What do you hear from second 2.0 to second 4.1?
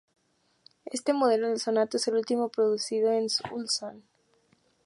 el último producido en Ulsan.